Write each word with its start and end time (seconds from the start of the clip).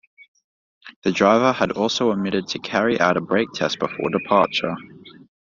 The 1.03 1.11
driver 1.11 1.51
had 1.53 1.73
also 1.73 2.11
omitted 2.11 2.47
to 2.47 2.57
carry 2.57 2.99
out 2.99 3.17
a 3.17 3.21
brake 3.21 3.49
test 3.53 3.77
before 3.77 4.09
departure. 4.09 4.75